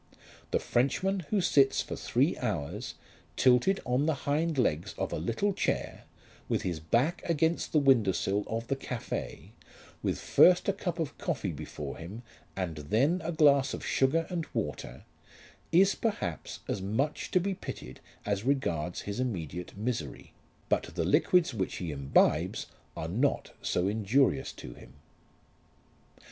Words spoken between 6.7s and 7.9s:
back against the